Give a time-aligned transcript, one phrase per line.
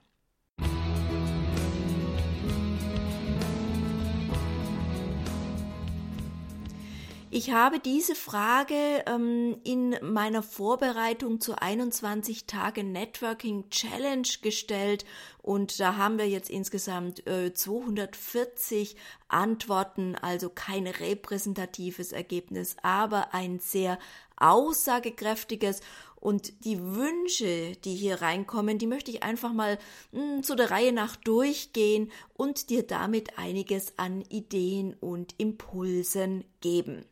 [7.33, 15.05] Ich habe diese Frage ähm, in meiner Vorbereitung zur 21 Tage Networking Challenge gestellt
[15.41, 18.97] und da haben wir jetzt insgesamt äh, 240
[19.29, 24.01] Antworten, also kein repräsentatives Ergebnis, aber ein sehr
[24.37, 25.83] aussagekräftiges
[26.17, 29.79] und die Wünsche, die hier reinkommen, die möchte ich einfach mal
[30.11, 36.45] mh, hm, zu der Reihe nach durchgehen und dir damit einiges an Ideen und Impulsen
[36.61, 37.05] geben.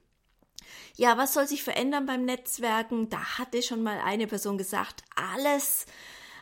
[0.97, 3.09] Ja, was soll sich verändern beim Netzwerken?
[3.09, 5.87] Da hatte schon mal eine Person gesagt, alles,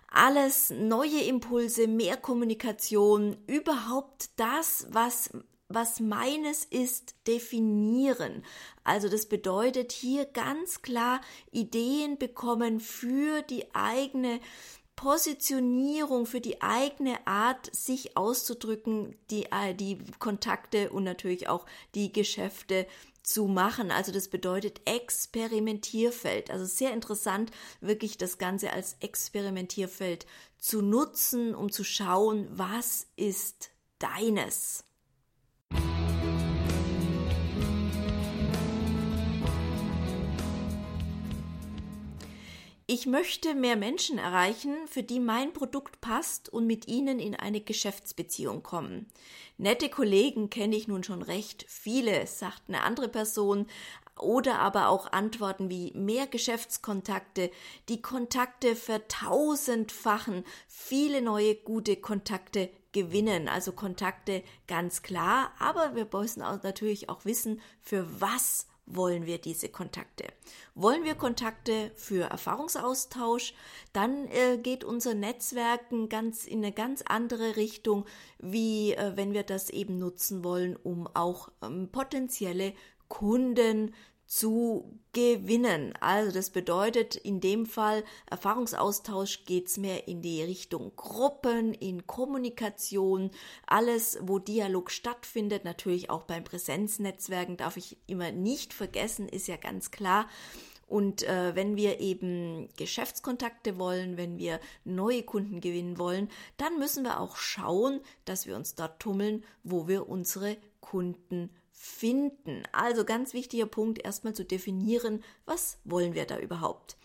[0.08, 5.30] alles neue Impulse, mehr Kommunikation, überhaupt das, was
[5.68, 8.44] was meines ist, definieren.
[8.84, 11.20] Also das bedeutet hier ganz klar
[11.50, 14.38] Ideen bekommen für die eigene
[14.96, 22.12] Positionierung, für die eigene Art, sich auszudrücken, die, äh, die Kontakte und natürlich auch die
[22.12, 22.86] Geschäfte
[23.22, 23.90] zu machen.
[23.90, 26.50] Also das bedeutet Experimentierfeld.
[26.50, 30.26] Also sehr interessant, wirklich das Ganze als Experimentierfeld
[30.58, 34.85] zu nutzen, um zu schauen, was ist deines.
[42.88, 47.60] Ich möchte mehr Menschen erreichen, für die mein Produkt passt und mit ihnen in eine
[47.60, 49.08] Geschäftsbeziehung kommen.
[49.58, 53.66] Nette Kollegen kenne ich nun schon recht viele, sagt eine andere Person,
[54.20, 57.50] oder aber auch Antworten wie mehr Geschäftskontakte,
[57.88, 66.42] die Kontakte vertausendfachen, viele neue gute Kontakte gewinnen, also Kontakte ganz klar, aber wir müssen
[66.42, 70.24] auch natürlich auch wissen, für was wollen wir diese Kontakte.
[70.74, 73.54] Wollen wir Kontakte für Erfahrungsaustausch,
[73.92, 78.06] dann äh, geht unser Netzwerken ganz in eine ganz andere Richtung,
[78.38, 82.72] wie äh, wenn wir das eben nutzen wollen, um auch ähm, potenzielle
[83.08, 83.92] Kunden
[84.26, 85.94] zu gewinnen.
[86.00, 93.30] Also das bedeutet in dem Fall Erfahrungsaustausch geht's mehr in die Richtung Gruppen, in Kommunikation,
[93.66, 99.56] alles, wo Dialog stattfindet, natürlich auch beim Präsenznetzwerken darf ich immer nicht vergessen, ist ja
[99.56, 100.28] ganz klar.
[100.88, 107.02] Und äh, wenn wir eben Geschäftskontakte wollen, wenn wir neue Kunden gewinnen wollen, dann müssen
[107.02, 112.62] wir auch schauen, dass wir uns dort tummeln, wo wir unsere Kunden finden.
[112.72, 116.96] Also ganz wichtiger Punkt, erstmal zu definieren, was wollen wir da überhaupt.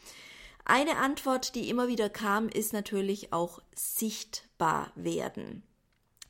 [0.63, 5.63] Eine Antwort, die immer wieder kam, ist natürlich auch sichtbar werden.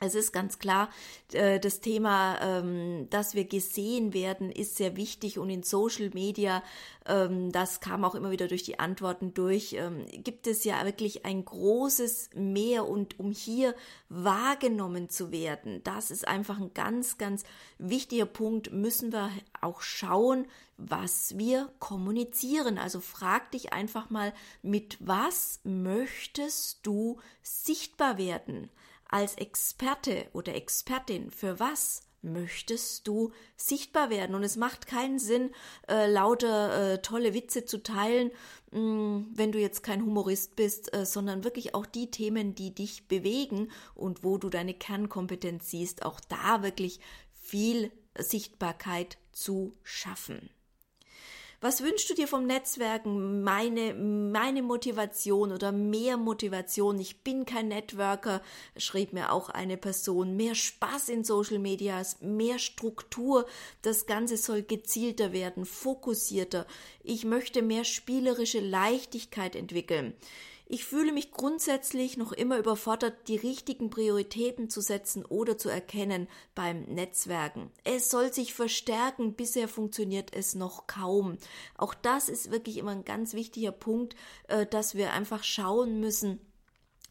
[0.04, 0.90] Es ist ganz klar,
[1.32, 6.64] äh, das Thema, ähm, dass wir gesehen werden, ist sehr wichtig und in Social Media,
[7.06, 11.24] ähm, das kam auch immer wieder durch die Antworten durch, ähm, gibt es ja wirklich
[11.24, 13.76] ein großes Mehr und um hier
[14.10, 17.44] wahrgenommen zu werden, das ist einfach ein ganz, ganz
[17.78, 19.30] wichtiger Punkt, müssen wir
[19.62, 20.48] auch schauen,
[20.78, 22.80] was wir kommunizieren.
[22.80, 24.34] Also frag dich einfach mal,
[24.64, 28.72] mit was möchtest du sichtbar werden?
[29.12, 34.36] Als Experte oder Expertin für was möchtest du sichtbar werden?
[34.36, 35.52] Und es macht keinen Sinn,
[35.88, 38.32] äh, lauter äh, tolle Witze zu teilen,
[38.72, 42.74] mh, mm, wenn du jetzt kein Humorist bist, äh, sondern wirklich auch die Themen, die
[42.74, 47.00] dich bewegen und wo du deine Kernkompetenz siehst, auch da wirklich
[47.34, 50.50] viel Sichtbarkeit zu schaffen.
[51.64, 53.44] Was wünschst du dir vom Netzwerken?
[53.44, 57.00] Meine, meine Motivation oder mehr Motivation.
[57.00, 58.42] Ich bin kein Networker,
[58.78, 60.36] schrieb mir auch eine Person.
[60.36, 63.46] Mehr Spaß in Social Medias, mehr Struktur.
[63.84, 66.66] Das Ganze soll gezielter werden, fokussierter.
[67.04, 70.16] Ich möchte mehr spielerische Leichtigkeit entwickeln.
[70.74, 76.30] Ich fühle mich grundsätzlich noch immer überfordert, die richtigen Prioritäten zu setzen oder zu erkennen
[76.56, 77.72] beim Netzwerken.
[77.84, 81.38] Es soll sich verstärken, bisher funktioniert es noch kaum.
[81.78, 84.16] Auch das ist wirklich immer ein ganz wichtiger Punkt,
[84.48, 86.40] äh, dass wir einfach schauen müssen,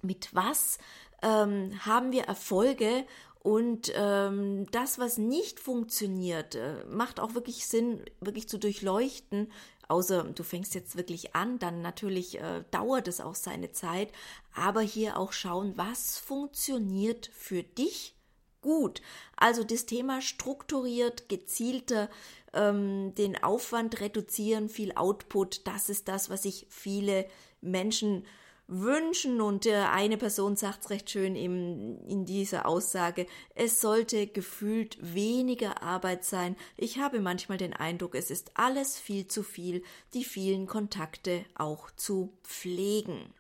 [0.00, 0.78] mit was
[1.20, 3.04] ähm, haben wir Erfolge
[3.42, 9.52] und ähm, das, was nicht funktioniert, äh, macht auch wirklich Sinn, wirklich zu durchleuchten
[9.90, 14.12] Außer du fängst jetzt wirklich an, dann natürlich äh, dauert es auch seine Zeit.
[14.54, 18.14] Aber hier auch schauen, was funktioniert für dich
[18.60, 19.02] gut.
[19.34, 22.08] Also das Thema strukturiert, gezielter,
[22.52, 27.26] ähm, den Aufwand reduzieren, viel Output, das ist das, was sich viele
[27.60, 28.24] Menschen
[28.70, 29.40] wünschen.
[29.40, 35.82] Und eine Person sagt es recht schön im, in dieser Aussage, es sollte gefühlt weniger
[35.82, 36.56] Arbeit sein.
[36.76, 39.82] Ich habe manchmal den Eindruck, es ist alles viel zu viel,
[40.14, 43.34] die vielen Kontakte auch zu pflegen.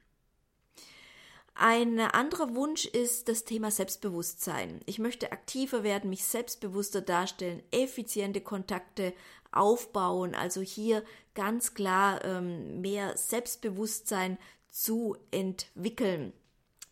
[1.54, 4.80] Ein anderer Wunsch ist das Thema Selbstbewusstsein.
[4.86, 9.12] Ich möchte aktiver werden, mich selbstbewusster darstellen, effiziente Kontakte
[9.52, 11.04] aufbauen, also hier
[11.34, 14.38] ganz klar ähm, mehr Selbstbewusstsein
[14.70, 16.32] zu entwickeln.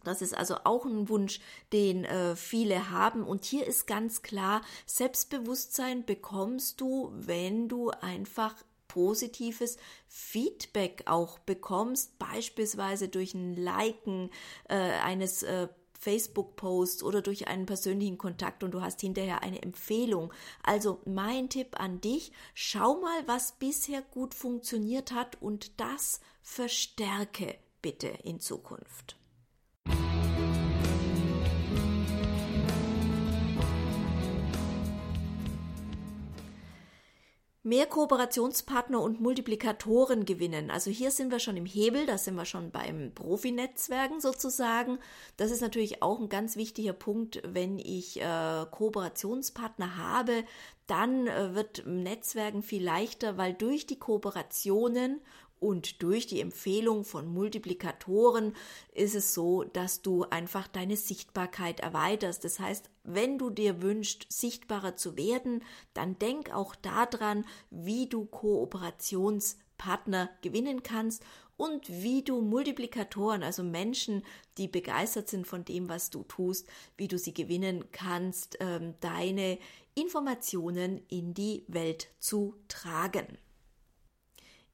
[0.05, 1.41] Das ist also auch ein Wunsch,
[1.73, 3.25] den äh, viele haben.
[3.25, 8.55] Und hier ist ganz klar, Selbstbewusstsein bekommst du, wenn du einfach
[8.87, 9.77] positives
[10.09, 14.31] Feedback auch bekommst, beispielsweise durch ein Liken
[14.69, 20.33] äh, eines äh, Facebook-Post oder durch einen persönlichen Kontakt und du hast hinterher eine Empfehlung.
[20.63, 27.59] Also mein Tipp an dich, schau mal, was bisher gut funktioniert hat und das verstärke
[27.83, 29.19] bitte in Zukunft.
[37.69, 40.71] mehr Kooperationspartner und Multiplikatoren gewinnen.
[40.71, 44.99] Also hier sind wir schon im Hebel, da sind wir schon beim Profinetzwerken sozusagen.
[45.37, 50.45] Das ist natürlich auch ein ganz wichtiger Punkt, wenn ich äh, Kooperationspartner habe,
[50.87, 55.21] dann äh, wird Netzwerken viel leichter, weil durch die Kooperationen
[55.61, 58.55] und durch die Empfehlung von Multiplikatoren
[58.93, 62.45] ist es so, dass du einfach deine Sichtbarkeit erweiterst.
[62.45, 65.63] Das heißt, wenn du dir wünschst, sichtbarer zu werden,
[65.95, 71.25] dann denk auch daran, wie du Kooperationspartner gewinnen kannst
[71.57, 74.23] und wie du Multiplikatoren, also Menschen,
[74.59, 79.59] die begeistert sind von dem, was du tust, wie du sie gewinnen kannst, ähm, deine
[79.95, 83.39] Informationen in die Welt zu tragen.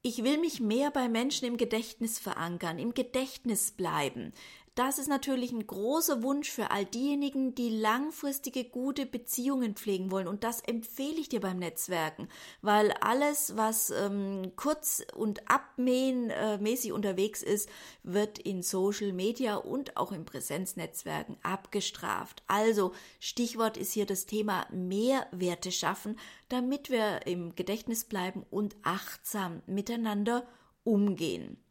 [0.07, 4.35] Ich will mich mehr bei Menschen im Gedächtnis verankern, im Gedächtnis bleiben.
[4.75, 10.27] Das ist natürlich ein großer Wunsch für all diejenigen, die langfristige gute Beziehungen pflegen wollen.
[10.27, 12.29] Und das empfehle ich dir beim Netzwerken,
[12.61, 17.69] weil alles, was ähm, kurz und abmähenmäßig äh, unterwegs ist,
[18.03, 22.43] wird in Social Media und auch in Präsenznetzwerken abgestraft.
[22.49, 29.63] Also Stichwort ist hier das Thema Mehrwerte schaffen, damit wir im Gedächtnis bleiben und achtsam
[29.67, 30.49] miteinander
[30.83, 31.64] umgehen.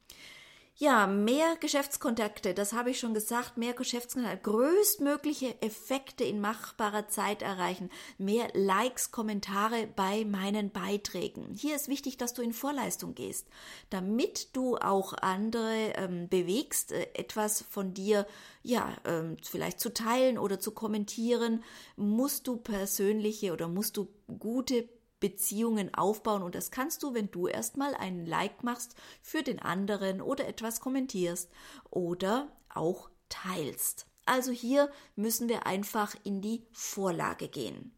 [0.75, 7.44] Ja, mehr Geschäftskontakte, das habe ich schon gesagt, mehr Geschäftskontakte, größtmögliche Effekte in machbarer Zeit
[7.44, 11.53] erreichen, mehr Likes, Kommentare bei meinen Beiträgen.
[11.53, 13.48] Hier ist wichtig, dass du in Vorleistung gehst,
[13.92, 18.25] damit du auch andere ähm, bewegst, äh, etwas von dir,
[18.63, 21.63] ja, ähm, vielleicht zu teilen oder zu kommentieren,
[21.98, 24.08] musst du persönliche oder musst du
[24.39, 24.89] gute
[25.24, 30.20] Beziehungen aufbauen und das kannst du, wenn du erstmal einen Like machst für den anderen
[30.22, 31.50] oder etwas kommentierst
[31.89, 34.06] oder auch teilst.
[34.25, 37.94] Also hier müssen wir einfach in die Vorlage gehen.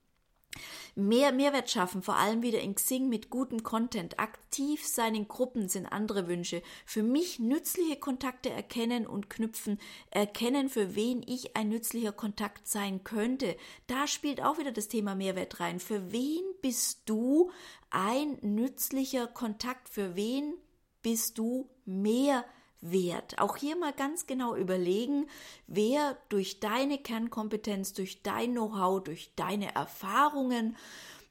[0.95, 4.19] Mehr Mehrwert schaffen, vor allem wieder in Xing mit gutem Content.
[4.19, 6.61] Aktiv sein in Gruppen sind andere Wünsche.
[6.85, 9.79] Für mich nützliche Kontakte erkennen und knüpfen.
[10.09, 13.57] Erkennen, für wen ich ein nützlicher Kontakt sein könnte.
[13.87, 15.79] Da spielt auch wieder das Thema Mehrwert rein.
[15.79, 17.51] Für wen bist du
[17.89, 19.89] ein nützlicher Kontakt?
[19.89, 20.53] Für wen
[21.01, 22.45] bist du mehr
[22.91, 23.39] wert.
[23.39, 25.27] Auch hier mal ganz genau überlegen,
[25.67, 30.75] wer durch deine Kernkompetenz, durch dein Know-how, durch deine Erfahrungen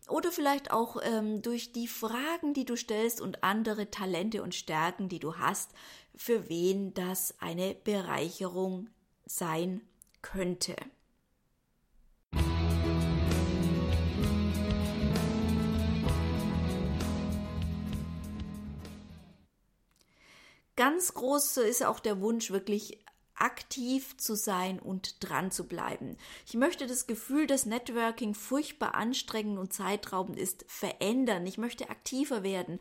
[0.09, 5.09] oder vielleicht auch ähm, durch die Fragen, die du stellst und andere Talente und Stärken,
[5.09, 5.71] die du hast,
[6.15, 8.89] für wen das eine Bereicherung
[9.27, 9.81] sein
[10.21, 10.77] könnte.
[20.77, 23.05] Ganz groß ist auch der Wunsch, wirklich
[23.37, 26.17] aktiv zu sein und dran zu bleiben.
[26.47, 31.47] Ich möchte das Gefühl, dass Networking furchtbar anstrengend und zeitraubend ist, verändern.
[31.47, 32.79] Ich möchte aktiver werden,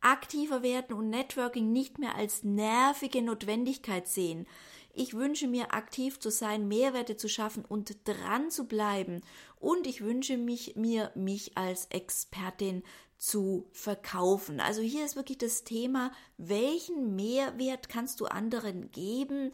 [0.00, 4.46] aktiver werden und Networking nicht mehr als nervige Notwendigkeit sehen.
[4.94, 9.22] Ich wünsche mir aktiv zu sein, Mehrwerte zu schaffen und dran zu bleiben.
[9.58, 12.82] Und ich wünsche mich, mir, mich als Expertin
[13.16, 14.60] zu verkaufen.
[14.60, 19.52] Also hier ist wirklich das Thema, welchen Mehrwert kannst du anderen geben,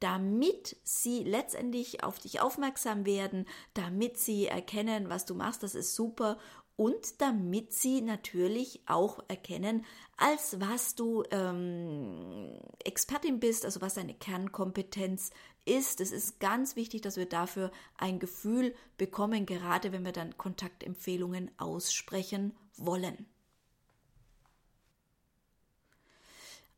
[0.00, 5.94] damit sie letztendlich auf dich aufmerksam werden, damit sie erkennen, was du machst, das ist
[5.94, 6.38] super
[6.80, 9.84] und damit sie natürlich auch erkennen,
[10.16, 15.28] als was du ähm, Expertin bist, also was deine Kernkompetenz
[15.66, 16.00] ist.
[16.00, 21.50] Es ist ganz wichtig, dass wir dafür ein Gefühl bekommen, gerade wenn wir dann Kontaktempfehlungen
[21.58, 23.26] aussprechen wollen.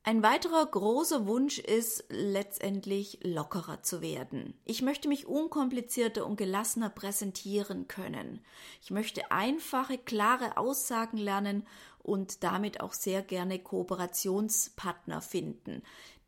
[0.05, 4.55] Ein weiterer großer Wunsch ist letztendlich lockerer zu werden.
[4.65, 8.41] Ich möchte mich unkomplizierter und gelassener präsentieren können.
[8.83, 11.65] Ich möchte einfache, klare Aussagen lernen
[12.03, 15.83] und damit auch sehr gerne Kooperationspartner finden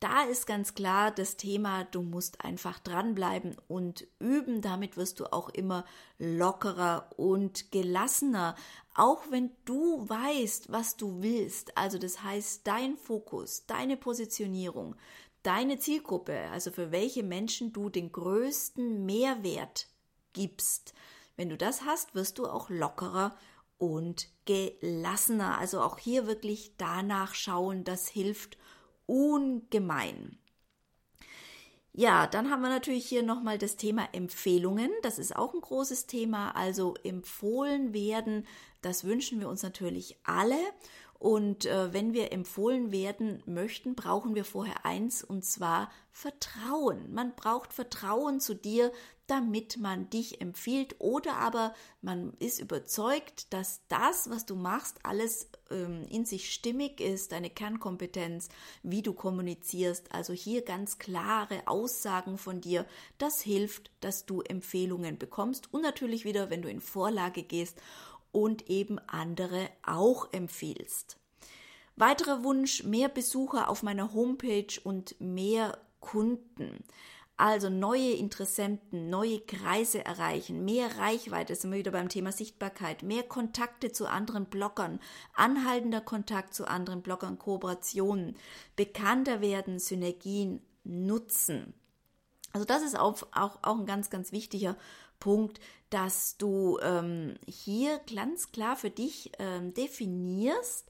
[0.05, 4.61] da ist ganz klar das Thema, du musst einfach dranbleiben und üben.
[4.61, 5.87] Damit wirst du auch immer
[6.19, 8.55] lockerer und gelassener,
[8.95, 11.77] auch wenn du weißt, was du willst.
[11.77, 14.95] Also das heißt, dein Fokus, deine Positionierung,
[15.43, 19.89] deine Zielgruppe, also für welche Menschen du den größten Mehrwert
[20.33, 20.95] gibst.
[21.37, 23.37] Wenn du das hast, wirst du auch lockerer
[23.79, 25.59] und gelassener.
[25.59, 28.57] Also auch hier wirklich danach schauen, das hilft
[29.07, 30.39] ungemein.
[31.97, 34.91] Ja, dann haben wir natürlich hier nochmal das Thema Empfehlungen.
[35.03, 36.51] Das ist auch ein großes Thema.
[36.57, 38.49] Also empfohlen werden,
[38.83, 40.59] das wünschen wir uns natürlich alle.
[41.21, 47.15] Und äh, wenn wir empfohlen werden möchten, brauchen wir vorher eins, und zwar Vertrauen.
[47.15, 48.93] Man braucht Vertrauen zu dir,
[49.27, 55.49] damit man dich empfiehlt oder aber man ist überzeugt, dass das, was du machst, alles
[55.71, 58.49] ähm, in sich stimmig ist, deine Kernkompetenz,
[58.83, 60.13] wie du kommunizierst.
[60.13, 62.87] Also hier ganz klare Aussagen von dir.
[63.19, 67.81] Das hilft, dass du Empfehlungen bekommst und natürlich wieder, wenn du in Vorlage gehst
[68.33, 71.17] und eben andere auch empfiehlst.
[71.97, 76.85] Weiterer Wunsch, mehr Besucher auf meiner Homepage und mehr Kunden.
[77.37, 83.25] Also neue Interessenten, neue Kreise erreichen, mehr Reichweite, sind wir wieder beim Thema Sichtbarkeit, mehr
[83.25, 85.01] Kontakte zu anderen Bloggern,
[85.35, 88.37] anhaltender Kontakt zu anderen Bloggern, Kooperationen,
[88.77, 91.75] bekannter werden, Synergien nutzen.
[92.53, 94.77] Also das ist auch, auch, auch ein ganz, ganz wichtiger
[95.19, 95.59] Punkt,
[95.91, 100.89] dass du ähm, hier ganz klar für dich ähm, definierst,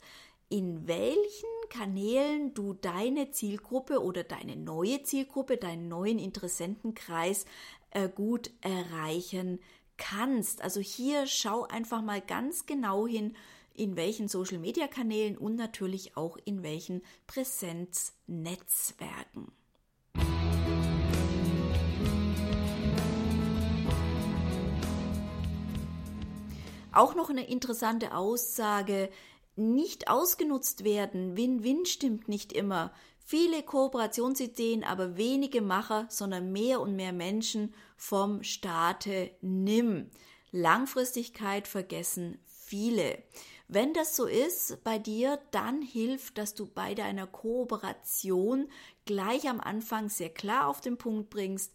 [0.51, 7.47] in welchen Kanälen du deine Zielgruppe oder deine neue Zielgruppe, deinen neuen Interessentenkreis
[7.90, 9.59] äh, gut erreichen
[9.97, 10.62] kannst.
[10.62, 13.35] Also hier schau einfach mal ganz genau hin,
[13.75, 19.50] in welchen Social-Media-Kanälen und natürlich auch in welchen Präsenznetzwerken.
[26.93, 29.11] Auch noch eine interessante Aussage,
[29.56, 31.37] nicht ausgenutzt werden.
[31.37, 32.92] Win-Win stimmt nicht immer.
[33.26, 40.11] Viele Kooperationsideen, aber wenige Macher, sondern mehr und mehr Menschen vom Staate nimm.
[40.52, 43.23] Langfristigkeit vergessen viele.
[43.66, 48.68] Wenn das so ist bei dir, dann hilft, dass du bei deiner Kooperation
[49.06, 51.73] gleich am Anfang sehr klar auf den Punkt bringst,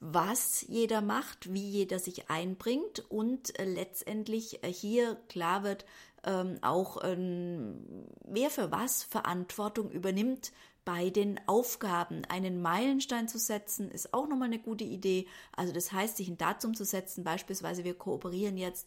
[0.00, 5.84] was jeder macht, wie jeder sich einbringt und äh, letztendlich äh, hier klar wird,
[6.24, 10.52] ähm, auch ähm, wer für was Verantwortung übernimmt
[10.84, 12.24] bei den Aufgaben.
[12.26, 15.26] Einen Meilenstein zu setzen, ist auch nochmal eine gute Idee.
[15.54, 18.86] Also das heißt, sich ein Datum zu setzen, beispielsweise wir kooperieren jetzt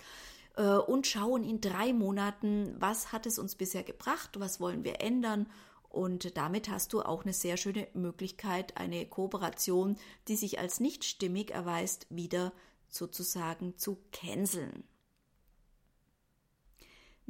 [0.56, 5.02] äh, und schauen in drei Monaten, was hat es uns bisher gebracht, was wollen wir
[5.02, 5.48] ändern.
[5.90, 11.04] Und damit hast du auch eine sehr schöne Möglichkeit, eine Kooperation, die sich als nicht
[11.04, 12.54] stimmig erweist, wieder
[12.88, 14.84] sozusagen zu canceln.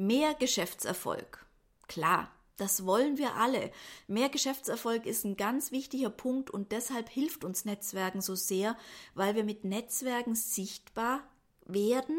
[0.02, 1.46] Mehr Geschäftserfolg.
[1.90, 3.70] Klar, das wollen wir alle.
[4.08, 8.78] Mehr Geschäftserfolg ist ein ganz wichtiger Punkt und deshalb hilft uns Netzwerken so sehr,
[9.14, 11.20] weil wir mit Netzwerken sichtbar
[11.66, 12.18] werden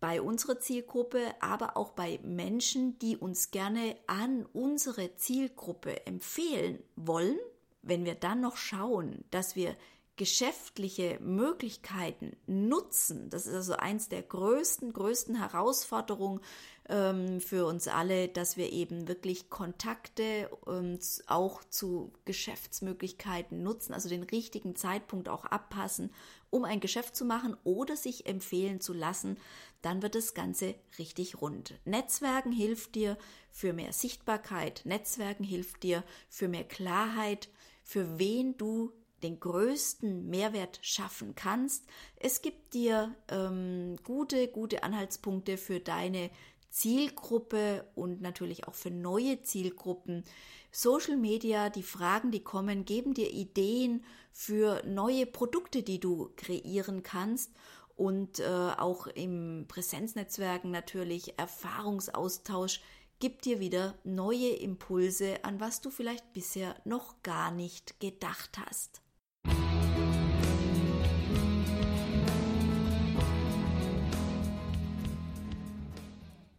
[0.00, 7.38] bei unserer Zielgruppe, aber auch bei Menschen, die uns gerne an unsere Zielgruppe empfehlen wollen.
[7.82, 9.76] Wenn wir dann noch schauen, dass wir
[10.16, 16.40] geschäftliche Möglichkeiten nutzen, das ist also eins der größten, größten Herausforderungen
[16.88, 24.08] ähm, für uns alle, dass wir eben wirklich Kontakte und auch zu Geschäftsmöglichkeiten nutzen, also
[24.08, 26.10] den richtigen Zeitpunkt auch abpassen,
[26.50, 29.38] um ein Geschäft zu machen oder sich empfehlen zu lassen,
[29.82, 31.74] dann wird das Ganze richtig rund.
[31.84, 33.16] Netzwerken hilft dir
[33.50, 37.48] für mehr Sichtbarkeit, Netzwerken hilft dir für mehr Klarheit,
[37.82, 41.86] für wen du den größten Mehrwert schaffen kannst.
[42.16, 46.30] Es gibt dir ähm, gute, gute Anhaltspunkte für deine
[46.74, 50.24] Zielgruppe und natürlich auch für neue Zielgruppen.
[50.72, 57.04] Social Media, die Fragen, die kommen, geben dir Ideen für neue Produkte, die du kreieren
[57.04, 57.52] kannst
[57.94, 58.44] und äh,
[58.76, 62.80] auch im Präsenznetzwerken natürlich Erfahrungsaustausch
[63.20, 69.03] gibt dir wieder neue Impulse, an was du vielleicht bisher noch gar nicht gedacht hast.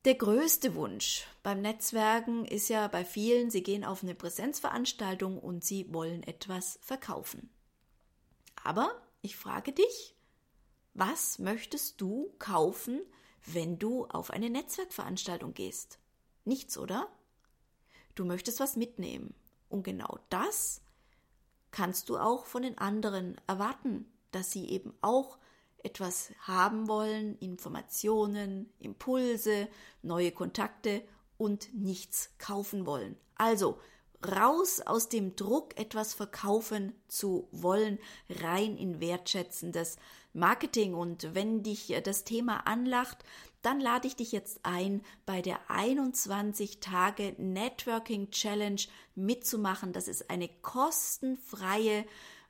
[0.06, 5.64] Der größte Wunsch beim Netzwerken ist ja bei vielen, sie gehen auf eine Präsenzveranstaltung und
[5.64, 7.50] sie wollen etwas verkaufen.
[8.64, 10.16] Aber ich frage dich,
[10.94, 13.02] was möchtest du kaufen,
[13.48, 15.98] wenn du auf eine Netzwerkveranstaltung gehst?
[16.44, 17.08] Nichts, oder?
[18.14, 19.34] Du möchtest was mitnehmen.
[19.70, 20.82] Und genau das
[21.72, 25.40] kannst du auch von den anderen erwarten, dass sie eben auch
[25.86, 29.68] etwas haben wollen, Informationen, Impulse,
[30.02, 31.04] neue Kontakte
[31.38, 33.16] und nichts kaufen wollen.
[33.36, 33.80] Also
[34.26, 39.98] raus aus dem Druck, etwas verkaufen zu wollen, rein in wertschätzendes
[40.34, 40.94] Marketing.
[40.94, 43.20] Und wenn dich das Thema anlacht,
[43.62, 48.82] dann lade ich dich jetzt ein, bei der 21 Tage Networking Challenge
[49.16, 49.92] mitzumachen.
[49.92, 52.06] Das ist eine kostenfreie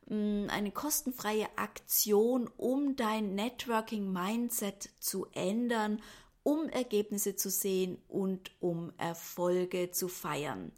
[0.07, 6.01] eine kostenfreie Aktion, um dein Networking-Mindset zu ändern,
[6.43, 10.71] um Ergebnisse zu sehen und um Erfolge zu feiern.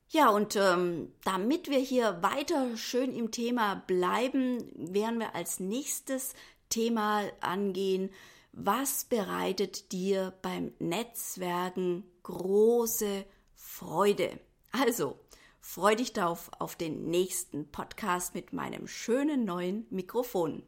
[0.10, 6.34] Ja, und ähm, damit wir hier weiter schön im Thema bleiben, werden wir als nächstes
[6.70, 8.12] Thema angehen,
[8.52, 13.26] was bereitet dir beim Netzwerken große
[13.74, 14.38] Freude.
[14.74, 15.18] Also,
[15.62, 20.64] freu dich darauf auf den nächsten Podcast mit meinem schönen neuen Mikrofon.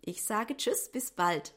[0.00, 1.54] Ich sage Tschüss, bis bald.